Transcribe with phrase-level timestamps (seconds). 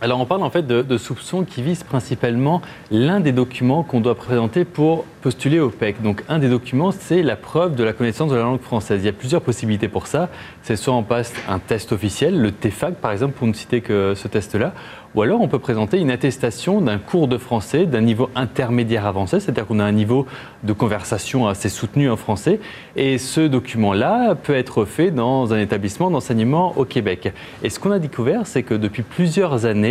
[0.00, 2.60] Alors on parle en fait de, soupçons qui visent principalement
[2.90, 6.02] l'un des documents qu'on doit présenter pour postuler au PEC.
[6.02, 9.00] Donc un des documents, c'est la preuve de la connaissance de la langue française.
[9.02, 10.28] Il y a plusieurs possibilités pour ça.
[10.62, 14.14] C'est soit on passe un test officiel, le TEFAC par exemple, pour ne citer que
[14.16, 14.74] ce test-là,
[15.14, 19.38] ou alors on peut présenter une attestation d'un cours de français d'un niveau intermédiaire avancé,
[19.38, 20.26] c'est-à-dire qu'on a un niveau
[20.64, 22.58] de conversation assez soutenu en français.
[22.96, 27.32] Et ce document-là peut être fait dans un établissement d'enseignement au Québec.
[27.62, 29.83] Et ce qu'on a découvert, c'est que depuis plusieurs années,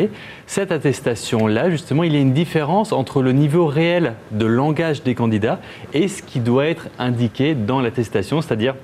[0.48, 5.16] cette attestation-là, justement, il y a une différence entre le niveau réel de langage des
[5.16, 5.60] candidats
[5.94, 8.76] et ce qui doit être indiqué dans l'attestation, c'est-à-dire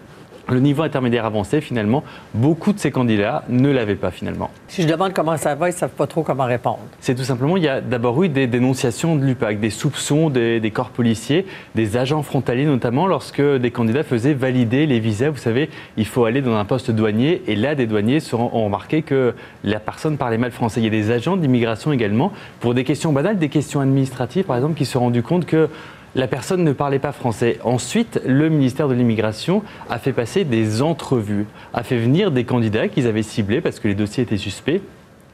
[0.50, 2.04] le niveau intermédiaire avancé, finalement,
[2.34, 4.50] beaucoup de ces candidats ne l'avaient pas finalement.
[4.68, 6.80] Si je demande comment ça va, ils ne savent pas trop comment répondre.
[7.00, 10.72] C'est tout simplement, il y a d'abord eu des dénonciations de l'UPAC, des soupçons des,
[10.74, 15.30] corps policiers, des agents frontaliers notamment, lorsque des candidats faisaient valider les visas.
[15.30, 19.02] Vous savez, il faut aller dans un poste douanier et là, des douaniers ont remarqué
[19.02, 20.80] que la personne parlait mal français.
[20.80, 24.56] Il y a des agents d'immigration également, pour des questions banales, des questions administratives par
[24.56, 25.70] exemple, qui se sont rendus compte que
[26.16, 27.60] la personne ne parlait pas français.
[27.64, 32.88] Ensuite, le ministère de l'Immigration a fait passer des entrevues, a fait venir des candidats
[32.88, 34.82] qu'ils avaient ciblés parce que les dossiers étaient suspects.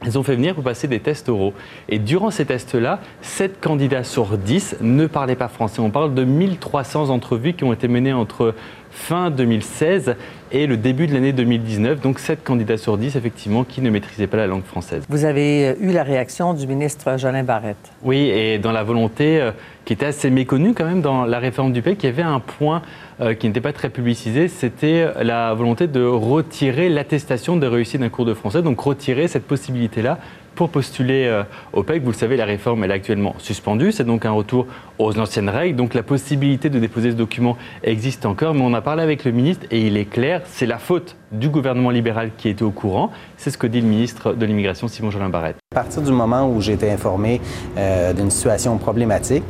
[0.06, 1.54] Ils ont fait venir pour passer des tests oraux.
[1.90, 5.80] Et durant ces tests-là, 7 candidats sur 10 ne parlaient pas français.
[5.80, 8.54] On parle de 1300 entrevues qui ont été menées entre
[8.96, 10.16] fin 2016
[10.52, 12.02] et le début de l'année 2019.
[12.02, 15.04] Donc 7 candidats sur 10, effectivement, qui ne maîtrisaient pas la langue française.
[15.10, 17.92] Vous avez euh, eu la réaction du ministre Jolin Barrette?
[18.04, 19.52] Oui, et dans la volonté euh,
[19.84, 22.40] qui était assez méconnue quand même dans la réforme du PEC, il y avait un
[22.40, 22.82] point
[23.20, 28.10] euh, qui n'était pas très publicisé, c'était la volonté de retirer l'attestation de réussite d'un
[28.10, 30.20] cours de français, donc retirer cette possibilité-là
[30.56, 32.02] pour postuler euh, au PEC.
[32.04, 33.92] Vous le savez, la réforme est actuellement suspendue.
[33.92, 35.76] C'est donc un retour aux anciennes règles.
[35.76, 38.54] Donc la possibilité de déposer ce document existe encore.
[38.54, 41.50] Mais on a parlé avec le ministre et il est clair, c'est la faute du
[41.50, 43.12] gouvernement libéral qui était au courant.
[43.38, 45.58] C'est ce que dit le ministre de l'Immigration, Simon Jolin Barrette.
[45.74, 47.42] À partir du moment où j'ai été informé
[47.78, 49.44] euh, d'une situation problématique,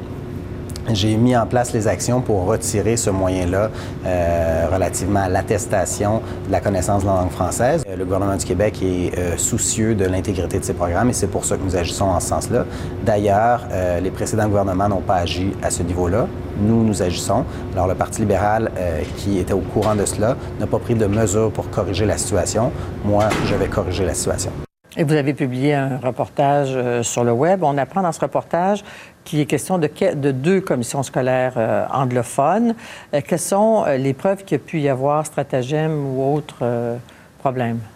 [0.92, 3.70] j'ai mis en place les actions pour retirer ce moyen-là
[4.06, 7.84] euh, relativement à l'attestation de la connaissance de la langue française.
[7.88, 11.28] Euh, le gouvernement du Québec est euh, soucieux de l'intégrité de ses programmes et c'est
[11.28, 12.66] pour ça que nous agissons en ce sens-là.
[13.04, 13.68] D'ailleurs,
[14.02, 16.28] les précédents gouvernements n'ont pas agi à ce niveau-là.
[16.60, 17.44] Nous, nous agissons.
[17.74, 18.72] Alors, le Parti libéral,
[19.18, 22.72] qui était au courant de cela, n'a pas pris de mesures pour corriger la situation.
[23.04, 24.52] Moi, je vais corriger la situation.
[24.98, 27.64] Et vous avez publié un reportage euh, sur le web.
[27.64, 28.84] On apprend dans ce reportage
[29.26, 32.76] qu'il est question de, de deux commissions scolaires euh, anglophones.
[33.14, 36.64] Euh, quelles sont les preuves qu'il y a pu y avoir, stratagèmes ou autres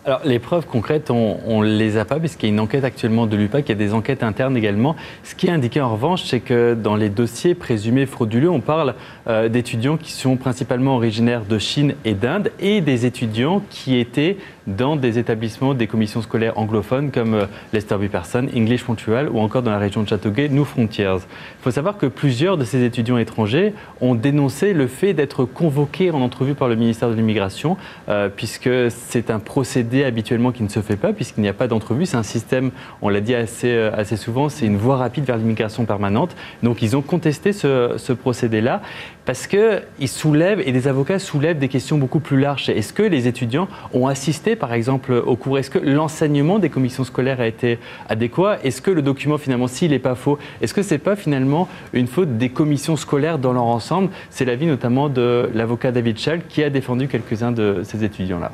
[0.05, 3.25] alors, les preuves concrètes, on ne les a pas, puisqu'il y a une enquête actuellement
[3.25, 4.95] de l'UPAC, il y a des enquêtes internes également.
[5.23, 8.93] Ce qui est indiqué en revanche, c'est que dans les dossiers présumés frauduleux, on parle
[9.27, 14.37] euh, d'étudiants qui sont principalement originaires de Chine et d'Inde, et des étudiants qui étaient
[14.77, 18.07] dans des établissements des commissions scolaires anglophones comme euh, Lester B.
[18.07, 21.17] Pearson, English Montreal ou encore dans la région de Châteauguay, New Frontiers.
[21.19, 26.11] Il faut savoir que plusieurs de ces étudiants étrangers ont dénoncé le fait d'être convoqués
[26.11, 30.69] en entrevue par le ministère de l'Immigration, euh, puisque c'est un procédé habituellement qui ne
[30.69, 32.05] se fait pas puisqu'il n'y a pas d'entrevue.
[32.05, 35.37] C'est un système, on l'a dit assez, euh, assez souvent, c'est une voie rapide vers
[35.37, 36.35] l'immigration permanente.
[36.63, 38.81] Donc ils ont contesté ce, ce procédé-là
[39.29, 42.67] parce qu'ils soulèvent, et des avocats soulèvent des questions beaucoup plus larges.
[42.69, 47.03] Est-ce que les étudiants ont assisté, par exemple, au cours Est-ce que l'enseignement des commissions
[47.03, 48.57] scolaires a été adéquat?
[48.63, 51.67] Est-ce que le document, finalement, s'il n'est pas faux, est-ce que ce n'est pas finalement
[51.93, 54.09] une faute des commissions scolaires dans leur ensemble?
[54.29, 58.51] C'est l'avis notamment de l'avocat David Schall qui a défendu quelques-uns de ces étudiants-là.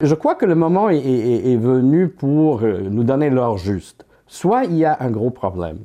[0.00, 4.06] Je crois que le moment est, venu pour euh, nous donner l'heure juste.
[4.26, 5.78] Soit il y a un gros problème,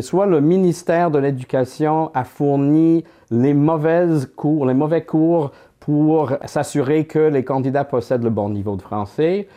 [0.00, 5.52] soit le ministère de l'Éducation a fourni les mauvaises cours, les mauvais cours
[5.84, 9.48] pour s'assurer que les candidats possèdent le bon niveau de français,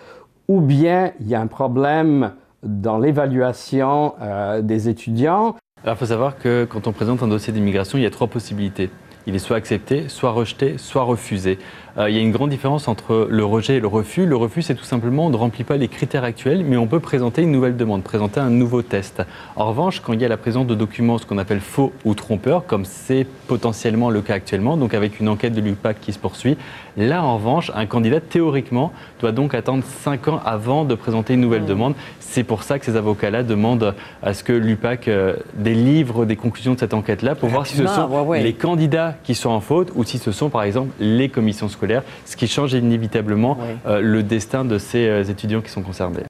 [0.47, 2.31] ou bien il y a un problème
[2.63, 5.55] dans l'évaluation euh, des étudiants.
[5.83, 8.27] Alors il faut savoir que quand on présente un dossier d'immigration, il y a trois
[8.27, 8.89] possibilités
[9.27, 11.57] il est soit accepté, soit rejeté, soit refusé.
[11.97, 14.25] Euh, il y a une grande différence entre le rejet et le refus.
[14.25, 16.99] Le refus, c'est tout simplement on ne remplit pas les critères actuels, mais on peut
[16.99, 19.23] présenter une nouvelle demande, présenter un nouveau test.
[19.55, 22.13] En revanche, quand il y a la présence de documents, ce qu'on appelle faux ou
[22.13, 26.19] trompeurs, comme c'est potentiellement le cas actuellement, donc avec une enquête de l'UPAC qui se
[26.19, 26.57] poursuit,
[26.97, 28.91] là, en revanche, un candidat, théoriquement,
[29.21, 31.67] doit donc attendre 5 ans avant de présenter une nouvelle mmh.
[31.67, 31.93] demande.
[32.19, 36.73] C'est pour ça que ces avocats-là demandent à ce que l'UPAC euh, délivre des conclusions
[36.73, 40.03] de cette enquête-là pour voir si ce sont les candidats qui sont en faute ou
[40.03, 44.65] si ce sont par exemple les commissions scolaires, ce qui change inévitablement euh, le destin
[44.65, 46.23] de ces euh, étudiants qui sont concernés.